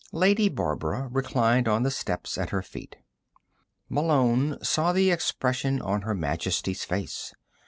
[0.13, 2.95] Lady Barbara reclined on the steps at her feet.
[3.87, 7.35] Malone saw the expression on Her Majesty's face.